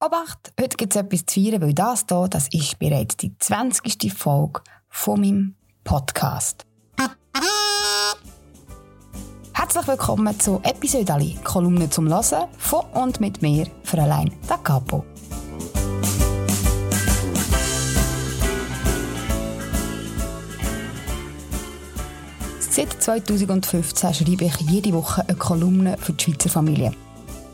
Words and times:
Obacht, 0.00 0.52
heute 0.60 0.76
gibt 0.76 0.94
es 0.94 1.02
etwas 1.02 1.26
zu 1.26 1.40
feiern, 1.40 1.60
weil 1.60 1.74
das 1.74 2.04
hier, 2.08 2.28
das 2.28 2.46
ist 2.52 2.78
bereits 2.78 3.16
die 3.16 3.36
20. 3.36 4.12
Folge 4.16 4.60
von 4.88 5.20
meinem 5.20 5.56
Podcast. 5.82 6.64
Herzlich 9.52 9.88
willkommen 9.88 10.38
zu 10.38 10.60
Episode 10.62 11.12
Ali, 11.12 11.36
Kolumne 11.42 11.90
zum 11.90 12.08
Hören 12.08 12.46
von 12.58 12.84
und 12.94 13.18
mit 13.18 13.42
mir, 13.42 13.66
Fräulein 13.82 14.32
Da 14.46 14.58
Capo. 14.58 15.04
Seit 22.70 23.02
2015 23.02 24.14
schreibe 24.14 24.44
ich 24.44 24.60
jede 24.60 24.92
Woche 24.92 25.24
eine 25.26 25.36
Kolumne 25.36 25.96
für 25.98 26.12
die 26.12 26.22
Schweizer 26.22 26.50
Familie. 26.50 26.94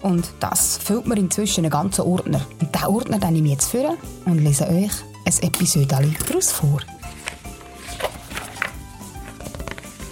Und 0.04 0.34
das 0.38 0.76
füllt 0.76 1.06
mir 1.06 1.16
inzwischen 1.16 1.64
einen 1.64 1.70
ganzen 1.70 2.02
Ordner. 2.02 2.46
Und 2.60 2.74
diesen 2.74 2.88
Ordner 2.88 3.30
nehme 3.30 3.46
ich 3.46 3.54
jetzt 3.54 3.70
vor 3.70 3.96
und 4.26 4.36
lese 4.36 4.68
euch 4.68 4.92
ein 5.24 5.48
Episode 5.48 5.86
daraus 5.86 6.52
vor. 6.52 6.78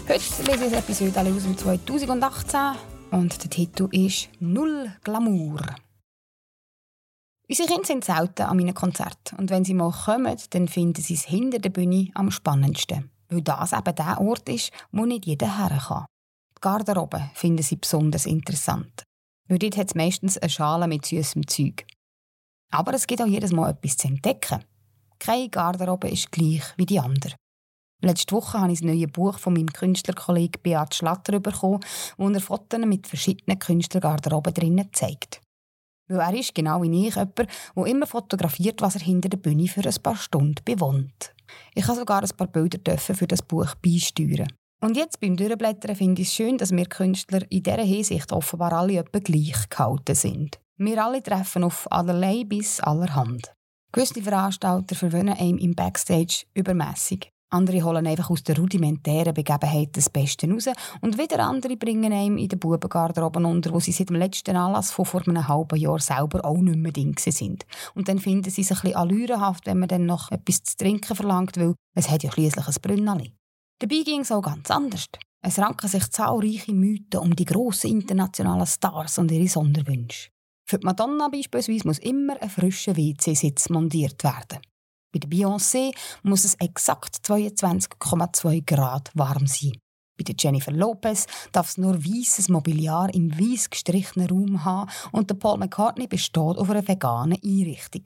Heute 0.08 0.42
lese 0.44 0.64
ich 0.64 0.72
ein 0.72 0.78
Episode 0.78 1.20
aus 1.20 1.42
dem 1.42 1.58
2018 1.58 2.60
und 3.10 3.42
der 3.42 3.50
Titel 3.50 3.88
ist 3.92 4.30
«Null 4.40 4.90
Glamour». 5.04 5.60
Unsere 7.50 7.68
Kinder 7.68 7.84
sind 7.84 8.06
selten 8.06 8.44
an 8.44 8.56
meinen 8.56 8.72
Konzerten 8.72 9.36
und 9.36 9.50
wenn 9.50 9.66
sie 9.66 9.74
mal 9.74 9.92
kommen, 9.92 10.38
dann 10.50 10.68
finden 10.68 11.02
sie 11.02 11.14
es 11.14 11.24
hinter 11.24 11.58
der 11.58 11.68
Bühne 11.68 12.08
am 12.14 12.30
spannendsten, 12.30 13.10
weil 13.28 13.42
das 13.42 13.74
eben 13.74 13.94
der 13.94 14.18
Ort 14.22 14.48
ist, 14.48 14.72
wo 14.90 15.04
nicht 15.04 15.26
jeder 15.26 15.58
her 15.58 15.78
kann. 15.86 16.06
Die 16.56 16.62
Garderobe 16.62 17.30
finden 17.34 17.62
sie 17.62 17.76
besonders 17.76 18.24
interessant. 18.24 19.04
Weil 19.52 19.58
dort 19.58 19.76
hat 19.76 19.88
es 19.88 19.94
meistens 19.94 20.38
eine 20.38 20.48
Schale 20.48 20.88
mit 20.88 21.04
süßem 21.04 21.46
Zeug. 21.46 21.84
Aber 22.70 22.94
es 22.94 23.06
gibt 23.06 23.20
auch 23.20 23.26
jedes 23.26 23.52
Mal 23.52 23.72
etwas 23.72 23.98
zu 23.98 24.08
entdecken. 24.08 24.64
Keine 25.18 25.50
Garderobe 25.50 26.08
ist 26.08 26.32
gleich 26.32 26.62
wie 26.78 26.86
die 26.86 26.98
andere. 26.98 27.34
Letzte 28.00 28.34
Woche 28.34 28.58
habe 28.58 28.72
ich 28.72 28.80
das 28.80 28.88
neue 28.88 29.08
Buch 29.08 29.38
von 29.38 29.52
meinem 29.52 29.70
Künstlerkollegen 29.70 30.62
Beat 30.62 30.94
Schlatter 30.94 31.38
bekommen, 31.38 31.80
wo 32.16 32.30
er 32.30 32.40
Fotos 32.40 32.80
mit 32.86 33.06
verschiedenen 33.06 33.58
Künstlergarderoben 33.58 34.54
drinnen 34.54 34.88
zeigt. 34.94 35.42
Weil 36.08 36.20
er 36.20 36.40
ist, 36.40 36.54
genau 36.54 36.80
wie 36.80 37.08
ich, 37.08 37.16
jemand, 37.16 37.36
der 37.76 37.86
immer 37.86 38.06
fotografiert, 38.06 38.80
was 38.80 38.94
er 38.94 39.02
hinter 39.02 39.28
der 39.28 39.36
Bühne 39.36 39.68
für 39.68 39.86
ein 39.86 40.02
paar 40.02 40.16
Stunden 40.16 40.64
bewohnt. 40.64 41.34
Ich 41.74 41.86
habe 41.86 41.98
sogar 41.98 42.22
ein 42.22 42.36
paar 42.38 42.46
Bilder 42.46 42.96
für 42.96 43.26
das 43.26 43.42
Buch 43.42 43.74
beisteuern. 43.74 44.48
Und 44.82 44.96
jetzt 44.96 45.20
beim 45.20 45.36
Durchblättern 45.36 45.94
finde 45.94 46.22
ich 46.22 46.28
es 46.28 46.34
schön, 46.34 46.58
dass 46.58 46.72
wir 46.72 46.86
Künstler 46.86 47.42
in 47.50 47.62
dieser 47.62 47.82
Hinsicht 47.82 48.32
offenbar 48.32 48.72
alle 48.72 48.98
etwa 48.98 49.20
gleich 49.20 49.68
gehalten 49.70 50.16
sind. 50.16 50.58
Wir 50.76 51.04
alle 51.04 51.22
treffen 51.22 51.62
auf 51.62 51.86
allerlei 51.92 52.42
bis 52.44 52.80
allerhand. 52.80 53.52
Gewisse 53.92 54.22
Veranstalter 54.22 54.96
verwöhnen 54.96 55.38
einem 55.38 55.58
im 55.58 55.76
Backstage 55.76 56.46
übermässig. 56.54 57.28
Andere 57.50 57.84
holen 57.84 58.08
einfach 58.08 58.30
aus 58.30 58.42
der 58.42 58.58
rudimentären 58.58 59.34
Begebenheit 59.34 59.90
das 59.92 60.10
Beste 60.10 60.50
raus 60.50 60.66
und 61.00 61.16
wieder 61.16 61.38
andere 61.44 61.76
bringen 61.76 62.12
einem 62.12 62.38
in 62.38 62.48
den 62.48 62.58
Bubengarderoben 62.58 63.44
unter, 63.44 63.72
wo 63.72 63.78
sie 63.78 63.92
seit 63.92 64.08
dem 64.08 64.16
letzten 64.16 64.56
Anlass 64.56 64.90
von 64.90 65.04
vor 65.04 65.22
einem 65.28 65.46
halben 65.46 65.78
Jahr 65.78 66.00
selber 66.00 66.44
auch 66.44 66.56
nicht 66.56 66.78
mehr 66.78 66.92
Ding 66.92 67.16
sind. 67.20 67.66
Und 67.94 68.08
dann 68.08 68.18
finden 68.18 68.50
sie 68.50 68.64
sich 68.64 68.78
ein 68.78 68.82
bisschen 68.82 68.96
allürenhaft, 68.96 69.66
wenn 69.66 69.78
man 69.78 69.88
dann 69.88 70.06
noch 70.06 70.32
etwas 70.32 70.64
zu 70.64 70.76
trinken 70.76 71.14
verlangt, 71.14 71.56
weil 71.56 71.74
es 71.94 72.10
hat 72.10 72.24
ja 72.24 72.32
schließlich 72.32 72.66
ein 72.66 72.74
Brünneli. 72.82 73.32
Dabei 73.82 74.04
ging 74.04 74.20
es 74.20 74.30
auch 74.30 74.42
ganz 74.42 74.70
anders. 74.70 75.08
Es 75.44 75.58
ranken 75.58 75.88
sich 75.88 76.08
zahlreiche 76.08 76.72
Mythen 76.72 77.18
um 77.18 77.34
die 77.34 77.44
grossen 77.44 77.90
internationalen 77.90 78.64
Stars 78.64 79.18
und 79.18 79.32
ihre 79.32 79.48
Sonderwünsche. 79.48 80.30
Für 80.64 80.78
die 80.78 80.86
Madonna 80.86 81.28
beispielsweise 81.28 81.88
muss 81.88 81.98
immer 81.98 82.40
ein 82.40 82.48
frischer 82.48 82.96
WC-Sitz 82.96 83.70
montiert 83.70 84.22
werden. 84.22 84.60
Bei 85.12 85.18
der 85.18 85.28
Beyoncé 85.28 85.92
muss 86.22 86.44
es 86.44 86.54
exakt 86.60 87.16
22,2 87.26 88.64
Grad 88.64 89.10
warm 89.14 89.48
sein. 89.48 89.72
Bei 90.16 90.22
der 90.22 90.36
Jennifer 90.38 90.70
Lopez 90.70 91.26
darf 91.50 91.70
es 91.70 91.76
nur 91.76 92.04
weißes 92.04 92.50
Mobiliar 92.50 93.12
im 93.12 93.36
weiß 93.36 93.68
gestrichenen 93.68 94.28
Raum 94.28 94.64
haben 94.64 94.90
und 95.10 95.28
der 95.28 95.34
Paul 95.34 95.58
McCartney 95.58 96.06
besteht 96.06 96.36
auf 96.38 96.70
einer 96.70 96.86
veganen 96.86 97.38
Einrichtung. 97.44 98.04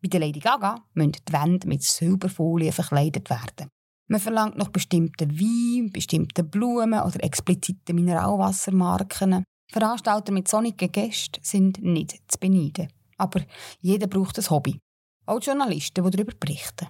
Bei 0.00 0.08
der 0.08 0.20
Lady 0.20 0.38
Gaga 0.38 0.76
müssen 0.94 1.10
die 1.10 1.32
Wände 1.32 1.66
mit 1.66 1.82
Silberfolie 1.82 2.70
verkleidet 2.70 3.28
werden. 3.30 3.68
Man 4.08 4.20
verlangt 4.20 4.56
noch 4.56 4.68
bestimmte 4.68 5.28
Wein, 5.28 5.90
bestimmte 5.92 6.42
Blumen 6.42 7.00
oder 7.00 7.22
explizite 7.22 7.92
Mineralwassermarken. 7.92 9.44
Veranstalter 9.70 10.32
mit 10.32 10.48
sonnigen 10.48 10.90
Gästen 10.90 11.40
sind 11.42 11.82
nicht 11.82 12.18
zu 12.26 12.38
beneiden. 12.38 12.88
Aber 13.18 13.42
jeder 13.80 14.06
braucht 14.06 14.38
ein 14.38 14.48
Hobby. 14.48 14.78
Auch 15.26 15.42
Journalisten, 15.42 16.02
die 16.02 16.10
darüber 16.10 16.32
berichten. 16.40 16.88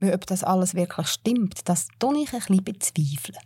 Weil 0.00 0.14
ob 0.14 0.24
das 0.26 0.44
alles 0.44 0.74
wirklich 0.74 1.08
stimmt, 1.08 1.68
das 1.68 1.88
tue 1.98 2.22
ich 2.22 2.32
ein 2.32 2.38
bisschen 2.38 2.64
bezweifeln. 2.64 3.38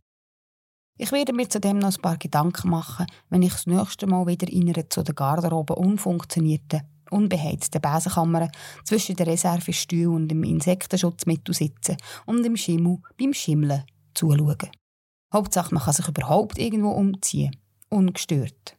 Ich 0.98 1.12
werde 1.12 1.32
mir 1.32 1.48
zudem 1.48 1.78
noch 1.78 1.94
ein 1.94 2.02
paar 2.02 2.18
Gedanken 2.18 2.68
machen, 2.68 3.06
wenn 3.30 3.42
ich 3.42 3.52
das 3.52 3.66
nächste 3.66 4.06
Mal 4.06 4.26
wieder 4.26 4.48
in 4.48 4.68
einer 4.68 4.88
zu 4.90 5.02
der 5.02 5.14
Garderobe 5.14 5.74
unfunktionierten 5.74 6.82
unbeheizten 7.10 7.80
Besenkammern 7.80 8.50
zwischen 8.84 9.16
den 9.16 9.28
Reservestühlen 9.28 10.14
und 10.14 10.28
dem 10.28 10.44
Insektenschutzmittel 10.44 11.54
sitzen 11.54 11.96
und 12.26 12.42
dem 12.42 12.56
Schimmel 12.56 12.98
beim 13.18 13.32
Schimmeln 13.32 13.84
zuschauen. 14.14 14.70
Hauptsache, 15.32 15.74
man 15.74 15.82
kann 15.82 15.92
sich 15.94 16.08
überhaupt 16.08 16.58
irgendwo 16.58 16.90
umziehen. 16.90 17.56
Ungestört. 17.88 18.76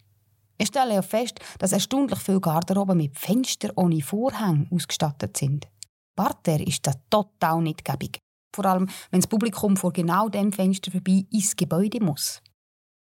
Ich 0.57 0.67
stelle 0.69 0.95
ja 0.95 1.01
fest, 1.01 1.39
dass 1.59 1.71
erstaunlich 1.71 2.19
viele 2.19 2.41
Garderoben 2.41 2.97
mit 2.97 3.17
Fenstern 3.17 3.73
ohne 3.75 4.01
Vorhänge 4.01 4.67
ausgestattet 4.71 5.37
sind. 5.37 5.67
Parterre 6.15 6.63
ist 6.63 6.87
das 6.87 6.97
total 7.09 7.61
nicht 7.61 7.85
gäbig. 7.85 8.17
Vor 8.55 8.65
allem, 8.65 8.89
wenn 9.11 9.21
das 9.21 9.27
Publikum 9.27 9.77
vor 9.77 9.93
genau 9.93 10.29
dem 10.29 10.51
Fenster 10.51 10.91
vorbei 10.91 11.25
ins 11.31 11.55
Gebäude 11.55 12.03
muss. 12.03 12.41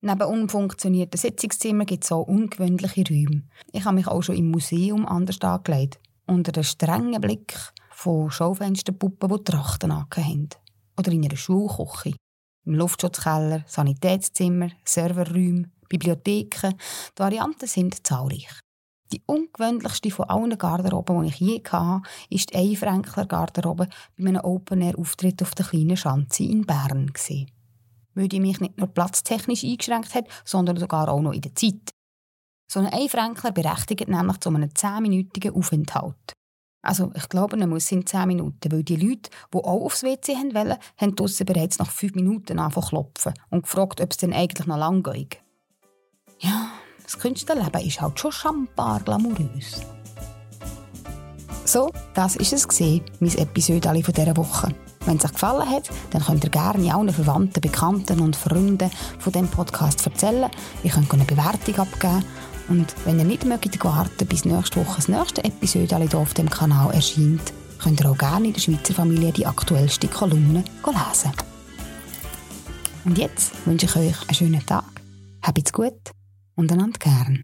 Neben 0.02 0.24
unfunktionierten 0.24 1.20
Sitzungszimmern 1.20 1.86
gibt 1.86 2.06
es 2.06 2.12
auch 2.14 2.24
ungewöhnliche 2.24 3.04
Räume. 3.10 3.44
Ich 3.74 3.84
habe 3.84 3.96
mich 3.96 4.08
auch 4.08 4.22
schon 4.22 4.38
im 4.38 4.50
Museum 4.50 5.06
anders 5.06 5.42
angelegt. 5.42 6.00
Unter 6.26 6.54
dem 6.54 6.64
strengen 6.64 7.20
Blick 7.20 7.54
von 7.92 8.32
Schaufensterpuppen, 8.32 9.30
die 9.30 9.44
Trachten 9.44 9.94
haben. 9.94 10.50
Oder 10.98 11.12
in 11.12 11.26
einer 11.26 11.36
Schulküche. 11.36 12.16
Im 12.66 12.76
Luftschutzkeller, 12.76 13.66
Sanitätszimmer, 13.68 14.70
Serverräume, 14.86 15.70
Bibliotheken. 15.90 16.72
Die 16.72 17.20
Varianten 17.20 17.68
sind 17.68 18.08
zahlreich. 18.08 18.48
Die 19.12 19.22
ungewöhnlichste 19.26 20.12
von 20.12 20.30
allen 20.30 20.58
Garderoben, 20.58 21.24
die 21.24 21.30
ich 21.30 21.40
je 21.40 21.64
hatte, 21.70 22.08
ist 22.30 22.52
die 22.52 22.58
Einfränkler 22.58 23.26
Garderobe 23.26 23.90
bei 24.18 24.28
einem 24.28 24.42
Open-Air-Auftritt 24.46 25.42
auf 25.42 25.56
der 25.56 25.66
kleinen 25.66 25.98
Schanze 25.98 26.44
in 26.44 26.66
Bern. 26.66 27.08
Gewesen 27.08 27.48
weil 28.20 28.28
die 28.28 28.40
mich 28.40 28.60
nicht 28.60 28.78
nur 28.78 28.88
platztechnisch 28.88 29.64
eingeschränkt 29.64 30.14
hat, 30.14 30.26
sondern 30.44 30.78
sogar 30.78 31.08
auch 31.10 31.22
noch 31.22 31.34
in 31.34 31.42
der 31.42 31.56
Zeit. 31.56 31.92
So 32.72 32.80
ein 32.80 32.88
Einfränkler 32.88 33.52
berechtigt 33.52 34.08
nämlich 34.10 34.40
zu 34.40 34.50
einem 34.50 34.70
10-minütigen 34.70 35.56
Aufenthalt. 35.56 36.34
Also, 36.82 37.12
ich 37.16 37.28
glaube, 37.28 37.60
er 37.60 37.68
muss 37.68 37.92
in 37.92 38.06
10 38.06 38.28
Minuten, 38.28 38.72
weil 38.72 38.84
die 38.84 38.96
Leute, 38.96 39.30
die 39.54 39.58
auch 39.58 39.86
aufs 39.86 40.04
WC 40.04 40.36
haben 40.36 40.54
wollen, 40.54 40.78
haben 40.98 41.16
draussen 41.16 41.46
bereits 41.46 41.80
nach 41.80 41.92
5 41.92 42.16
Minuten 42.16 42.60
angefangen 42.60 42.88
klopfen 42.88 43.34
und 43.50 43.64
gefragt, 43.64 44.00
ob 44.00 44.12
es 44.12 44.18
denn 44.18 44.34
eigentlich 44.34 44.68
noch 44.68 44.78
lang 44.78 45.04
geht. 45.04 45.40
Ja, 46.40 46.72
das 47.04 47.20
Künstlerleben 47.20 47.82
ist 47.82 48.00
halt 48.00 48.18
schon 48.20 48.32
schambar 48.32 49.02
glamourös. 49.02 49.82
So, 51.66 51.92
das 52.14 52.38
war 52.38 52.46
es, 52.54 52.80
mein 53.20 53.38
Episode 53.38 54.04
von 54.04 54.14
dieser 54.14 54.38
Woche. 54.38 54.74
Wenn 55.10 55.18
es 55.18 55.26
euch 55.26 55.32
gefallen 55.32 55.68
hat, 55.68 55.90
dann 56.12 56.22
könnt 56.22 56.44
ihr 56.44 56.52
gerne 56.52 56.94
allen 56.94 57.10
Verwandten, 57.10 57.62
Bekannten 57.62 58.20
und 58.20 58.36
Freunden 58.36 58.92
von 59.18 59.34
dem 59.34 59.48
Podcast 59.48 60.06
erzählen. 60.06 60.52
Ihr 60.84 60.92
könnt 60.92 61.12
eine 61.12 61.26
Bewertung 61.26 61.80
abgeben. 61.80 62.24
Und 62.68 62.94
wenn 63.06 63.18
ihr 63.18 63.26
nicht 63.26 63.44
mögt 63.44 63.84
warten, 63.84 64.28
bis 64.28 64.46
nächste 64.46 64.86
Woche 64.86 64.98
das 64.98 65.08
nächste 65.08 65.44
Episode 65.44 65.98
hier 65.98 66.14
auf 66.20 66.36
dem 66.36 66.48
Kanal 66.48 66.94
erscheint, 66.94 67.42
könnt 67.82 68.02
ihr 68.02 68.12
auch 68.12 68.18
gerne 68.20 68.50
in 68.50 68.54
der 68.54 68.62
Schweizer 68.62 68.94
Familie 68.94 69.32
die 69.32 69.48
aktuellste 69.48 70.08
Kolumne 70.08 70.64
lesen. 70.86 71.32
Und 73.04 73.18
jetzt 73.18 73.52
wünsche 73.66 73.88
ich 73.88 73.96
euch 73.96 74.22
einen 74.28 74.36
schönen 74.36 74.64
Tag, 74.64 74.84
habt's 75.42 75.74
gut 75.74 76.12
und 76.54 76.72
einander 76.72 77.00
gern. 77.00 77.42